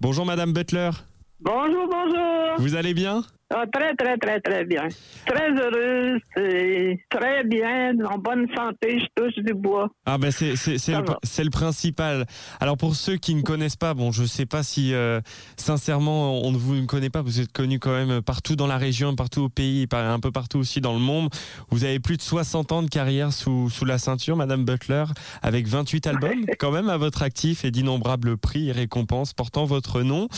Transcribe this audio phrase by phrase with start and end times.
[0.00, 0.90] Bonjour Madame Butler.
[1.40, 2.58] Bonjour, bonjour.
[2.58, 3.24] Vous allez bien?
[3.50, 4.88] Ah, très, très, très, très bien.
[5.26, 9.88] Très heureuse et très bien, en bonne santé, je touche du bois.
[10.04, 12.26] Ah ben c'est le, le principal.
[12.60, 15.20] Alors pour ceux qui ne connaissent pas, bon je sais pas si euh,
[15.56, 19.16] sincèrement on ne vous connaît pas, vous êtes connu quand même partout dans la région,
[19.16, 21.30] partout au pays, un peu partout aussi dans le monde.
[21.70, 25.04] Vous avez plus de 60 ans de carrière sous sous la ceinture, Madame Butler,
[25.40, 30.02] avec 28 albums quand même à votre actif et d'innombrables prix et récompenses portant votre
[30.02, 30.28] nom.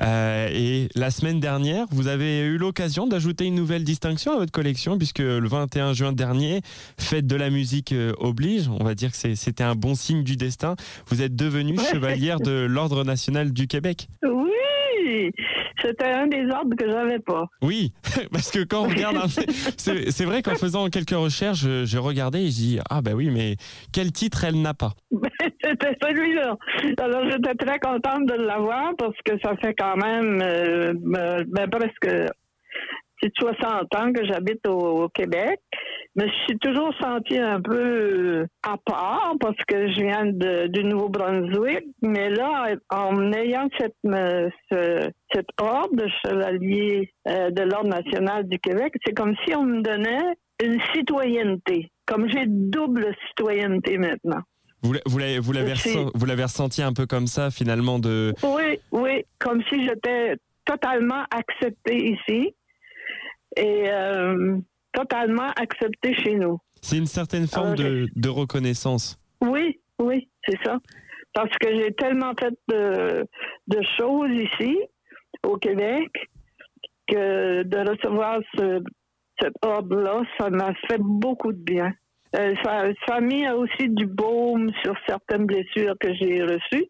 [0.00, 4.52] Euh, et la semaine dernière, vous avez eu l'occasion d'ajouter une nouvelle distinction à votre
[4.52, 6.60] collection puisque le 21 juin dernier,
[6.98, 10.36] fête de la musique euh, oblige, on va dire que c'était un bon signe du
[10.36, 10.76] destin.
[11.08, 11.84] Vous êtes devenue Ouais.
[11.92, 14.08] chevalière de l'Ordre national du Québec.
[14.22, 15.30] Oui,
[15.82, 17.44] c'était un des ordres que j'avais pas.
[17.62, 17.92] Oui,
[18.32, 19.16] parce que quand on regarde,
[19.76, 23.30] c'est vrai qu'en faisant quelques recherches, je- j'ai regardé et je dis ah ben oui,
[23.30, 23.56] mais
[23.92, 24.92] quel titre elle n'a pas?
[25.64, 26.56] C'était celui-là.
[26.98, 31.68] Alors, j'étais très contente de l'avoir parce que ça fait quand même euh, ben, ben,
[33.32, 35.58] presque c'est 60 ans que j'habite au, au Québec.
[36.16, 37.76] Mais je suis toujours sentie un peu
[38.42, 41.84] euh, à part parce que je viens de- du Nouveau-Brunswick.
[42.02, 48.48] Mais là, en ayant cette, euh, ce- cet ordre de chevalier euh, de l'Ordre national
[48.48, 51.90] du Québec, c'est comme si on me donnait une citoyenneté.
[52.06, 54.40] Comme j'ai double citoyenneté maintenant.
[54.82, 55.38] Vous, l'a- vous l'avez
[56.14, 60.36] vous l'avez ressenti un peu comme ça finalement de Oui, oui, comme si j'étais
[60.66, 62.54] totalement acceptée ici
[63.56, 64.56] et euh,
[64.92, 66.58] totalement acceptée chez nous.
[66.82, 69.18] c'est une certaine forme de, de reconnaissance.
[69.40, 70.78] Oui, oui, c'est ça.
[71.32, 73.26] Parce que j'ai tellement fait de,
[73.66, 74.78] de choses ici,
[75.42, 76.10] au Québec,
[77.08, 78.82] que de recevoir ce,
[79.40, 81.92] cet ordre-là, ça m'a fait beaucoup de bien.
[82.36, 86.86] Euh, ça, ça a mis aussi du baume sur certaines blessures que j'ai reçues.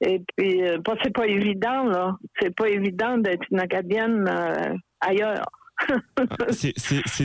[0.00, 2.16] Et puis, euh, bah, c'est pas évident, là.
[2.40, 5.46] C'est pas évident d'être une Acadienne euh, ailleurs.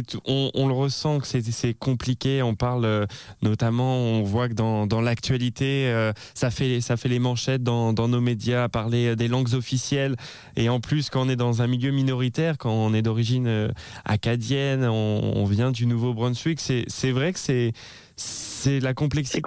[0.07, 2.41] Tout- on, le ressent que c'est, compliqué.
[2.41, 3.05] On parle euh,
[3.41, 9.07] notamment, on voit que dans, l'actualité, euh, ça fait les manchettes dans, nos médias, parler
[9.07, 10.15] euh, des langues officielles.
[10.55, 13.71] Et en plus, quand on est dans un milieu minoritaire, quand on est d'origine
[14.05, 17.73] acadienne, on, vient du Nouveau-Brunswick, c'est vrai que c'est
[18.19, 19.41] c'est la complexité.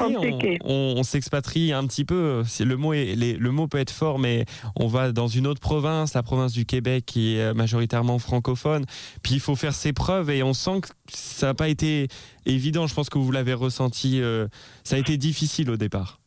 [0.64, 2.42] On, s'expatrie un petit peu.
[2.60, 4.46] Le mot est, les- le mot peut être fort, mais
[4.76, 8.86] on va dans une autre province, la province du Québec, qui est majoritairement francophone.
[9.22, 12.08] Puis il faut faire ses preuves et on sent que ça n'a pas été
[12.46, 12.86] évident.
[12.86, 14.20] Je pense que vous l'avez ressenti.
[14.22, 14.48] euh,
[14.84, 16.18] ça a été difficile au départ.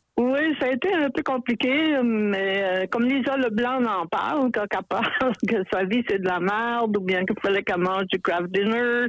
[0.60, 4.84] Ça a été un peu compliqué, mais euh, comme Lisa Leblanc en parle, quand elle
[4.88, 8.20] parle que sa vie c'est de la merde, ou bien qu'il fallait qu'elle mange du
[8.20, 9.06] craft dinner.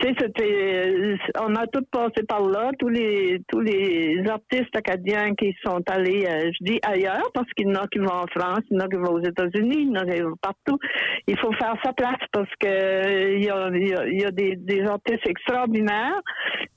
[0.00, 4.74] Tu sais, c'était, euh, on a tous passé par là, tous les tous les artistes
[4.74, 8.06] acadiens qui sont allés, euh, je dis ailleurs, parce qu'il y en a qui vont
[8.06, 10.20] en France, il y en a qui vont aux États-Unis, il y en a qui
[10.20, 10.78] vont partout.
[11.26, 13.50] Il faut faire sa place parce que il y
[14.24, 16.20] a, des, des artistes extraordinaires.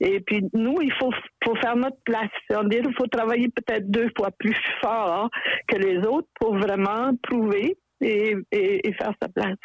[0.00, 1.12] Et puis nous, il faut,
[1.44, 2.30] faut faire notre place.
[2.48, 5.28] C'est-à-dire, il faut travailler peut-être deux fois plus fort
[5.68, 9.58] que les autres pour vraiment prouver et, et, et faire sa place.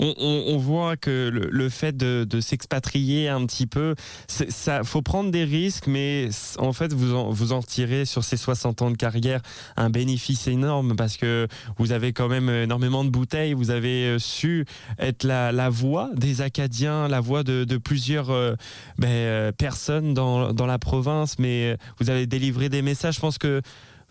[0.00, 3.94] On, on- on voit que le, le fait de, de s'expatrier un petit peu,
[4.28, 6.28] ça faut prendre des risques, mais
[6.58, 9.40] en fait vous en, vous en tirez sur ces 60 ans de carrière
[9.76, 11.46] un bénéfice énorme parce que
[11.78, 14.64] vous avez quand même énormément de bouteilles, vous avez euh, su
[14.98, 18.54] être la, la voix des Acadiens, la voix de, de plusieurs euh,
[18.98, 23.16] ben, euh, personnes dans, dans la province, mais vous avez délivré des messages.
[23.16, 23.60] Je pense que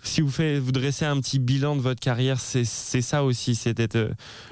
[0.03, 3.73] si vous faites, vous dressez un petit bilan de votre carrière, c'est ça aussi, c'est
[3.73, 4.09] d'être euh,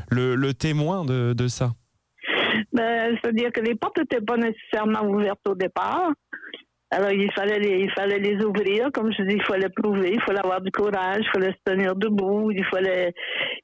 [0.09, 1.71] le, témoin de, ça.
[2.73, 6.11] Ben, C'est-à-dire que les portes n'étaient pas nécessairement ouvertes au départ.
[6.89, 8.89] Alors, il fallait, les, il fallait les ouvrir.
[8.93, 11.95] Comme je dis, il fallait prouver, il fallait avoir du courage, il fallait se tenir
[11.95, 13.13] debout, il fallait,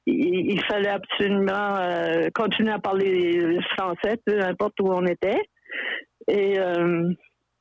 [0.06, 5.40] il fallait absolument euh, continuer à parler français, peu importe où on était.
[6.28, 7.10] Et euh,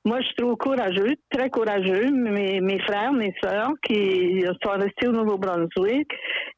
[0.06, 5.14] moi, je trouve courageux, très courageux, mes, mes frères, mes sœurs qui sont restés au
[5.14, 6.12] Nouveau-Brunswick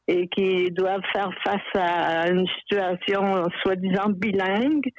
[0.08, 4.90] et qui doivent faire face à une situation soi-disant bilingue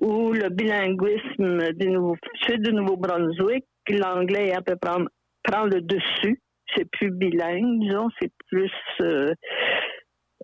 [0.00, 2.16] où le bilinguisme du nouveau,
[2.46, 4.98] sud du Nouveau-Brunswick, l'anglais à peu près
[5.42, 6.40] prend le dessus.
[6.76, 8.70] C'est plus bilingue, disons, c'est plus.
[9.00, 9.32] euh,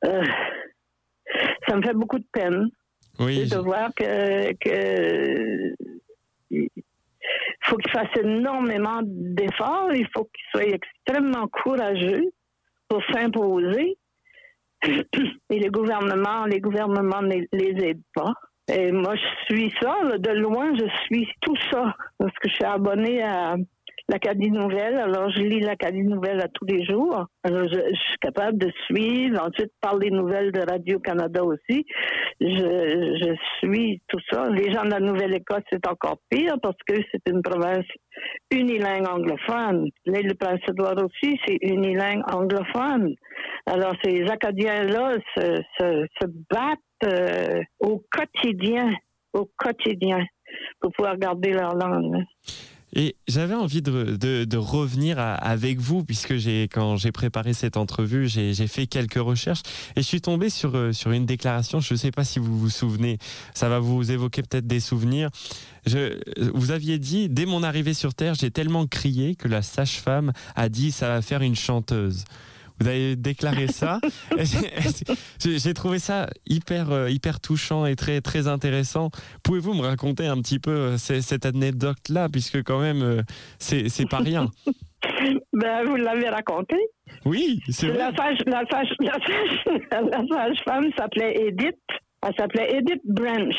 [0.06, 0.24] euh,
[1.68, 2.68] ça me fait beaucoup de peine
[3.20, 5.74] Oui, de voir que, que
[7.66, 12.24] faut qu'il fasse énormément d'efforts, il faut qu'il soit extrêmement courageux
[12.88, 13.96] pour s'imposer.
[14.86, 18.34] Et les gouvernements, les gouvernements ne les aident pas.
[18.72, 22.54] Et moi, je suis ça, là, de loin, je suis tout ça, parce que je
[22.54, 23.56] suis abonnée à
[24.08, 24.96] l'Acadie Nouvelle.
[24.96, 27.26] Alors, je lis l'Acadie Nouvelle à tous les jours.
[27.42, 29.40] Alors, je, suis capable de suivre.
[29.42, 31.86] Ensuite, par les nouvelles de Radio-Canada aussi.
[32.40, 34.48] Je, je suis tout ça.
[34.50, 37.86] Les gens de la Nouvelle-Écosse, c'est encore pire parce que c'est une province
[38.50, 39.88] unilingue anglophone.
[40.06, 43.14] L'île Prince-Édouard aussi, c'est unilingue anglophone.
[43.66, 48.92] Alors, ces Acadiens-là se, se, se, battent euh, au quotidien,
[49.32, 50.24] au quotidien,
[50.80, 52.22] pour pouvoir garder leur langue.
[52.94, 56.34] Et j'avais envie de, revenir avec vous, puisque
[56.72, 59.62] quand j'ai préparé cette entrevue, j'ai, fait quelques recherches
[59.96, 61.80] et je suis tombé sur, euh, une déclaration.
[61.80, 63.18] Je ne sais pas si vous vous souvenez,
[63.52, 65.30] ça va vous évoquer peut-être des souvenirs.
[66.54, 70.68] Vous aviez dit, dès mon arrivée sur Terre, j'ai tellement crié que la sage-femme a
[70.68, 72.24] dit, ça va faire une chanteuse.
[72.80, 74.00] Vous avez déclaré ça.
[75.40, 79.10] J'ai trouvé ça hyper, euh, hyper touchant et très, très intéressant.
[79.42, 83.22] Pouvez-vous me raconter un petit peu euh, cette anecdote-là, puisque quand même, euh,
[83.58, 84.48] c'est pas rien.
[85.52, 86.76] Ben, vous l'avez raconté.
[87.26, 87.98] Oui, c'est vrai.
[87.98, 88.88] La sage, la sage,
[89.90, 91.76] la sage, femme s'appelait Edith.
[92.22, 93.54] Elle s'appelait Edith Branch.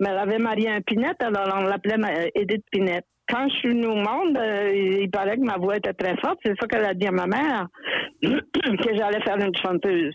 [0.00, 3.86] Mais elle avait marié un Pinette, alors on l'appelait Edith Pinette quand je suis venue
[3.86, 4.72] au monde, euh,
[5.02, 6.38] il paraît que ma voix était très forte.
[6.44, 7.66] C'est ça qu'elle a dit à ma mère,
[8.22, 10.14] que j'allais faire une chanteuse.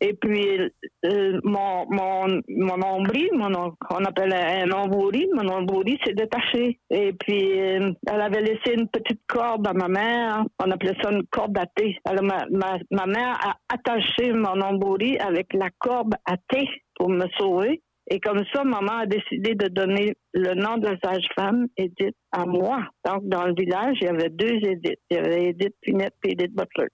[0.00, 0.60] Et puis,
[1.06, 6.78] euh, mon, mon, mon nombril, mon, on appelle un nombril, mon nombril s'est détaché.
[6.90, 10.44] Et puis, euh, elle avait laissé une petite corde à ma mère.
[10.62, 11.96] On appelait ça une corde à thé.
[12.04, 17.08] Alors, ma, ma, ma mère a attaché mon nombril avec la corde à thé pour
[17.08, 17.80] me sauver.
[18.10, 22.80] Et comme ça, maman a décidé de donner le nom de sage-femme, Edith, à moi.
[23.06, 24.98] Donc, dans le village, il y avait deux Edith.
[25.08, 26.88] Il y avait Edith Pinette et Edith Butler.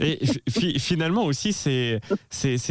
[0.00, 0.18] Et
[0.80, 2.00] finalement aussi, c'est,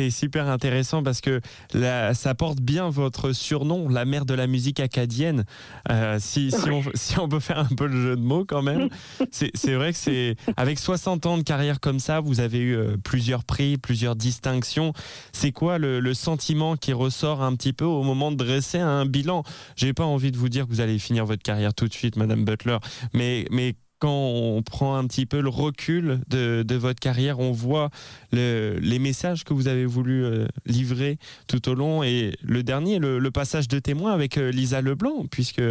[0.09, 1.39] super intéressant parce que
[1.71, 5.45] ça porte bien votre surnom, la mère de la musique acadienne.
[5.89, 8.61] Euh, si, si, on, si, on, peut faire un peu le jeu de mots quand
[8.61, 8.89] même,
[9.31, 12.97] c'est, vrai que c'est avec 60 ans de carrière comme ça, vous avez eu euh,
[13.01, 14.91] plusieurs prix, plusieurs distinctions.
[15.31, 19.05] C'est quoi le, le, sentiment qui ressort un petit peu au moment de dresser un
[19.05, 19.44] bilan?
[19.77, 22.16] J'ai pas envie de vous dire que vous allez finir votre carrière tout de suite,
[22.16, 22.78] Madame Butler,
[23.13, 27.54] mais, mais quand on prend un petit peu le recul de, de votre carrière, on
[27.54, 27.90] voit
[28.34, 31.18] le, les messages que vous avez voulu euh, livrer
[31.48, 32.04] tout au long.
[32.04, 35.62] Et le dernier, le, passage de témoin avec euh, Lisa Leblanc, puisque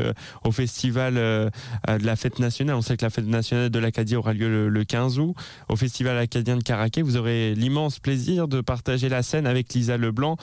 [0.44, 1.50] au festival euh,
[1.86, 4.84] de la fête nationale, on sait que la fête nationale de l'Acadie aura lieu le,
[4.84, 5.34] 15 août,
[5.68, 9.98] au festival acadien de Caraquet, vous aurez l'immense plaisir de partager la scène avec Lisa
[9.98, 10.38] Leblanc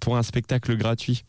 [0.00, 1.24] pour un spectacle gratuit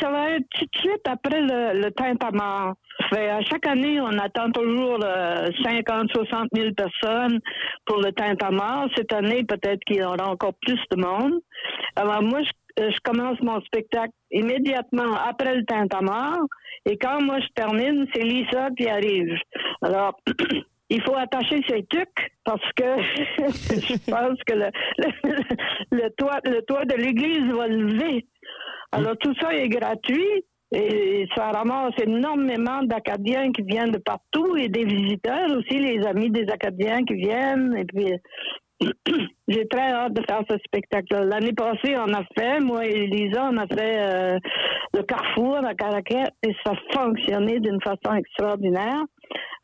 [0.00, 2.74] ça va être tout de suite après le, le tintamarre.
[3.12, 7.40] À chaque année, on attend toujours 50, 60 000 personnes
[7.86, 8.88] pour le tintamarre.
[8.96, 11.40] Cette année, peut-être qu'il y aura encore plus de monde.
[11.96, 16.44] Alors moi, je, euh, commence mon spectacle immédiatement après le tintamarre.
[16.86, 19.34] Et quand moi je termine, c'est Lisa qui arrive.
[19.82, 20.18] Alors,
[20.90, 22.84] il faut attacher ses tucs parce que
[23.38, 24.70] je pense que le,
[25.92, 28.26] le, toit, le toit de l'église va lever.
[28.92, 34.68] Alors tout ça est gratuit et ça ramasse énormément d'Acadiens qui viennent de partout et
[34.68, 37.74] des visiteurs aussi, les amis des Acadiens qui viennent.
[37.76, 38.12] Et puis
[39.48, 41.24] j'ai très hâte de faire ce spectacle.
[41.24, 44.38] L'année passée, on a fait, moi et Lisa, on a fait euh,
[44.94, 49.02] le Carrefour à Caraquet et ça fonctionnait d'une façon extraordinaire.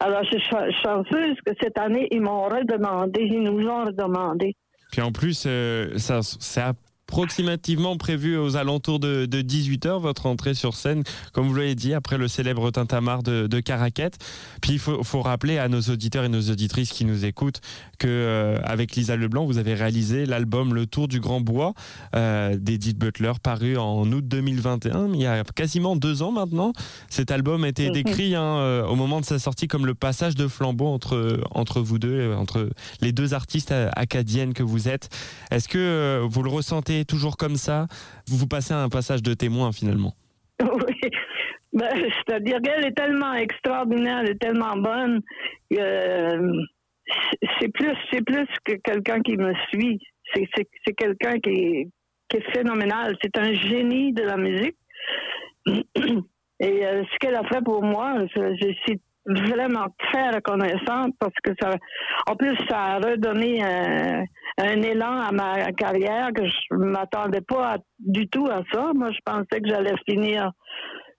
[0.00, 4.55] Alors, je suis chanceuse que cette année, ils m'ont redemandé, ils nous ont redemandé.
[4.91, 6.73] Puis en plus, euh, ça, ça
[7.09, 11.02] approximativement prévu aux alentours de, 18h, votre entrée sur scène,
[11.33, 14.19] comme vous l'avez dit, après le célèbre tintamarre de, de Caraquette.
[14.61, 17.61] Puis il faut, rappeler à nos auditeurs et nos auditrices qui nous écoutent
[17.99, 21.75] que euh, avec Lisa Leblanc, vous avez réalisé l'album Le Tour du Grand Bois
[22.17, 26.73] euh, d'Edith Butler, paru en août 2021, il y a quasiment deux ans maintenant.
[27.09, 30.35] Cet album a été décrit hein, euh, au moment de sa sortie comme le passage
[30.35, 35.11] de flambeau entre, entre vous deux, entre les deux artistes acadiennes que vous êtes.
[35.50, 37.87] Est-ce que vous le ressentez toujours comme ça
[38.29, 40.15] Vous vous passez un passage de témoin finalement.
[40.63, 41.11] Oui.
[41.73, 45.21] Ben, c'est-à-dire qu'elle est tellement extraordinaire, elle est tellement bonne.
[45.77, 46.53] Euh,
[47.59, 49.99] c'est plus, c'est plus que quelqu'un qui me suit.
[50.35, 51.91] C'est quelqu'un qui est,
[52.53, 53.17] phénoménal.
[53.23, 54.77] C'est un génie de la musique.
[56.61, 61.35] Et euh, ce qu'elle a fait pour moi, je, je suis vraiment très reconnaissante parce
[61.43, 61.75] que ça,
[62.29, 64.25] en plus, ça a redonné un,
[64.58, 68.92] un élan à ma carrière que je m'attendais pas du tout à ça.
[68.94, 70.52] Moi, je pensais que j'allais finir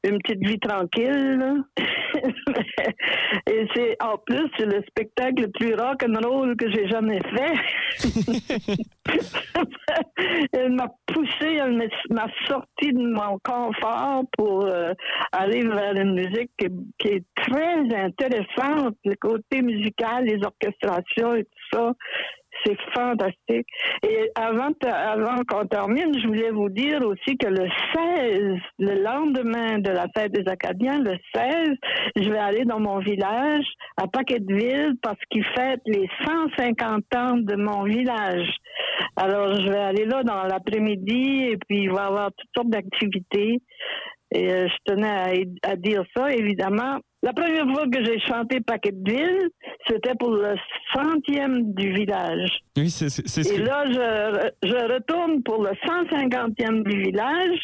[0.06, 1.64] une petite vie tranquille.
[3.50, 7.20] Et c'est en plus c'est le spectacle le plus rock and roll que j'ai jamais
[7.20, 7.54] fait.
[10.54, 14.94] elle m'a poussé, elle m'a sorti de mon confort pour euh,
[15.32, 16.68] aller vers une musique qui,
[17.08, 21.94] est très intéressante, le côté musical, les orchestrations et tout ça.
[22.66, 23.68] C'est fantastique.
[24.04, 29.78] Et avant, avant qu'on termine, je voulais vous dire aussi que le 16, le lendemain
[29.78, 31.70] de la fête des Acadiens, le 16,
[32.16, 33.66] je vais aller dans mon village
[33.98, 38.50] à Paquetteville parce qu'ils fêtent les 150 ans de mon village.
[39.16, 42.70] Alors, je vais aller là dans l'après-midi et puis il va y avoir toutes sortes
[42.70, 43.62] d'activités.
[44.32, 47.00] Et euh, je tenais à, dire ça, évidemment.
[47.26, 49.50] La première fois que j'ai chanté Paquetteville,
[49.90, 50.54] c'était pour le
[50.94, 52.52] centième du village.
[52.78, 53.08] Oui, c'est
[53.48, 57.58] Et là, je, je retourne pour le 150e du village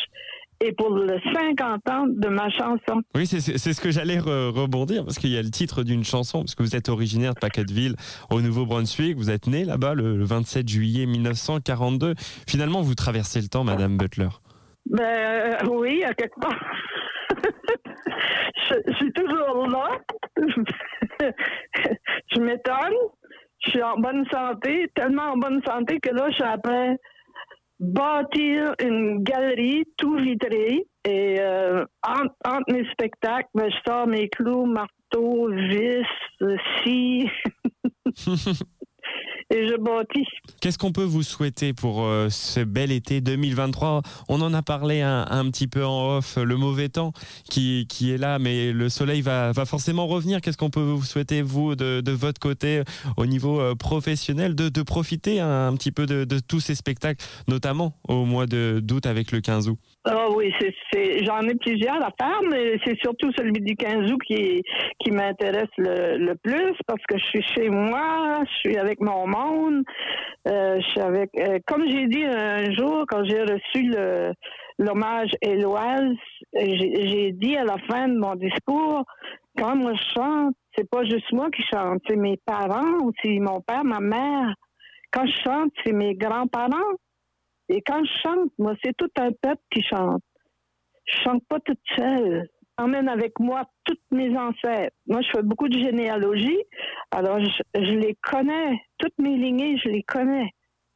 [0.62, 3.04] et pour le 50 ans de ma chanson.
[3.14, 6.56] Oui, c'est ce que j'allais rebondir, parce qu'il y a le titre d'une chanson, parce
[6.56, 7.94] que vous êtes originaire de Paquetteville,
[8.32, 12.16] au Nouveau-Brunswick, vous êtes né là-bas le 27 juillet 1942.
[12.48, 14.30] Finalement, vous traversez le temps, Madame Butler.
[14.90, 16.60] Ben euh, oui, à quelque part.
[18.56, 20.00] je, suis toujours là.
[22.34, 22.96] je m'étonne.
[23.64, 26.98] Je suis en bonne santé, tellement en bonne santé que là, je suis après
[27.80, 34.66] bâtir une galerie tout vitrée et euh, entre, mes spectacles, ben, je sors mes clous,
[34.66, 36.06] marteaux, vis,
[36.84, 37.30] scie.
[39.52, 40.28] et je bâtis.
[40.62, 45.02] Qu'est-ce qu'on peut vous souhaiter pour euh, ce bel été 2023 On en a parlé
[45.02, 47.14] un, petit peu en off, le mauvais temps
[47.50, 50.42] qui, qui est là, mais le soleil va, va forcément revenir.
[50.42, 52.84] Qu'est-ce qu'on peut vous souhaiter, vous, de, de votre côté,
[53.18, 57.24] au niveau euh, professionnel, de, de profiter un, petit peu de, de, tous ces spectacles,
[57.48, 59.80] notamment au mois d'août avec le 15 août?
[60.10, 60.52] Oh oui,
[60.92, 64.64] c'est, j'en ai plusieurs à faire, mais c'est surtout celui du 15 août qui,
[64.98, 69.84] qui m'intéresse le, plus parce que je suis chez moi, je suis avec mon monde,
[70.48, 71.30] euh, je suis avec.
[71.38, 74.34] Euh, comme j'ai dit un jour quand j'ai reçu le,
[74.80, 76.18] l'hommage Éloise,
[76.56, 79.04] j'ai, j'ai dit à la fin de mon discours,
[79.56, 83.62] quand moi je chante, c'est pas juste moi qui chante, c'est mes parents, c'est mon
[83.62, 84.56] père, ma mère.
[85.12, 86.96] Quand je chante, c'est mes grands-parents
[87.70, 90.22] et quand je chante, moi, c'est tout un peuple qui chante.
[91.06, 92.48] Je chante pas toute seule.
[92.78, 94.96] J'emmène avec moi toutes mes ancêtres.
[95.06, 96.58] Moi, je fais beaucoup de généalogie,
[97.12, 98.82] alors je, les connais.
[98.98, 100.50] Toutes mes lignées, je les connais.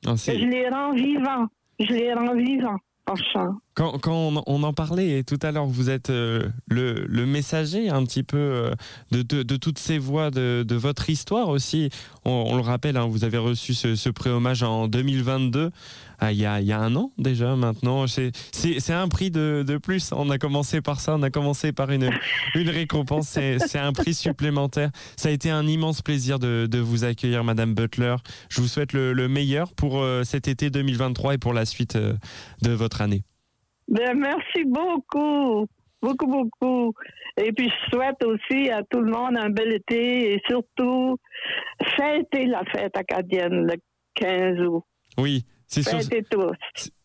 [0.06, 1.48] Ah, je les rends vivants.
[1.80, 3.56] Je les rends vivants en chant.
[3.76, 8.38] Quand, on, en parlait tout à l'heure, vous êtes euh, le, messager un petit peu
[8.38, 8.74] euh,
[9.12, 11.90] de, toutes ces voix de, votre histoire aussi.
[12.24, 15.72] On, le rappelle, hein, vous avez reçu ce, ce pré-hommage en 2022,
[16.20, 18.06] ah, il, y a, un an déjà maintenant.
[18.08, 20.12] C'est un prix de, plus.
[20.14, 22.10] On a commencé par ça, on a commencé par une,
[22.56, 23.28] récompense.
[23.28, 24.92] C'est un prix supplémentaire.
[25.18, 28.16] Ça a été un immense plaisir de, vous accueillir, Madame Butler.
[28.48, 31.98] Je vous souhaite le, le meilleur pour euh, cet été 2023 et pour la suite
[31.98, 33.24] de votre année.
[33.88, 35.68] Ben, merci beaucoup.
[36.02, 36.94] Beaucoup, beaucoup.
[37.38, 41.18] Et puis, je souhaite aussi à tout le monde un bel été et surtout
[41.96, 43.74] fêter la fête acadienne le
[44.16, 44.84] 15 août.
[45.18, 45.46] Oui,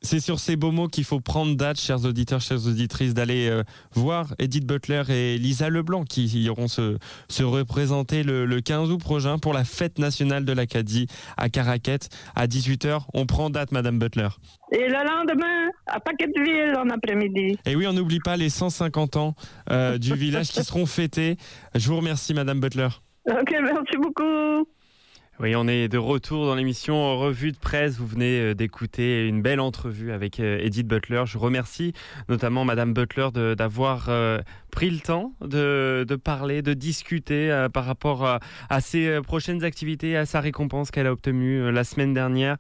[0.03, 3.63] c'est sur, ces beaux mots qu'il faut prendre date, chers auditeurs, chères auditrices, d'aller euh,
[3.93, 6.99] voir Edith Butler et Lisa Leblanc qui iront se,
[7.29, 12.47] se représenter le, 15 août prochain pour la fête nationale de l'Acadie à Caraquette à
[12.47, 13.03] 18h.
[13.15, 14.29] On prend date, Madame Butler.
[14.73, 17.59] Et le lendemain, à Paquetteville en après-midi.
[17.67, 19.35] Et oui, on n'oublie pas les 150 ans
[19.71, 21.37] euh, du village qui seront fêtés.
[21.75, 22.89] Je vous remercie, Madame Butler.
[23.29, 24.67] Ok, merci beaucoup.
[25.43, 27.97] Oui, on est de retour dans l'émission Revue de presse.
[27.97, 31.23] Vous venez euh, d'écouter une belle entrevue avec euh, Edith Butler.
[31.25, 31.95] Je remercie
[32.29, 38.27] notamment Madame Butler d'avoir euh, pris le temps de, de parler, de discuter par rapport
[38.27, 42.59] à, à, ses prochaines activités, à sa récompense qu'elle a obtenue la semaine dernière.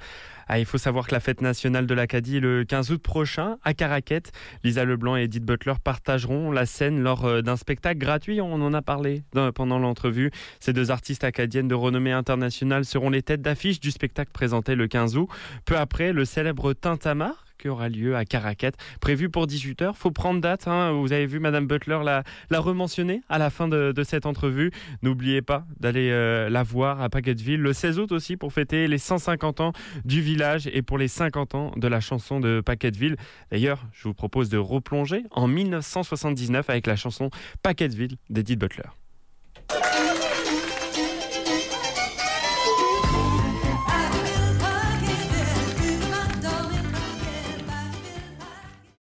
[0.53, 3.73] Ah, il faut savoir que la fête nationale de l'Acadie le 15 août prochain à
[3.73, 4.33] Caraquette.
[4.65, 8.41] Lisa Leblanc et Edith Butler partageront la scène lors euh, d'un spectacle gratuit.
[8.41, 9.23] On en a parlé
[9.55, 10.33] pendant l'entrevue.
[10.59, 14.89] Ces deux artistes acadiennes de renommée internationale seront les têtes d'affiche du spectacle présenté le
[14.89, 15.29] 15 août.
[15.67, 19.95] Peu après, le célèbre Tintamarre qui aura lieu à Caracat, prévu pour 18h.
[19.95, 20.67] Faut prendre date.
[20.67, 20.93] Hein.
[20.93, 24.71] Vous avez vu Madame Butler la, la rementionner à la fin de, cette entrevue.
[25.03, 28.99] N'oubliez pas d'aller euh, la voir à Paquetteville le 16 août aussi pour fêter les
[28.99, 29.73] 150 ans
[30.05, 33.17] du village et pour les 50 ans de la chanson de Paquetteville.
[33.51, 37.31] D'ailleurs, je vous propose de replonger en 1979 avec la chanson
[37.63, 39.00] Paquetteville d'Edith Butler.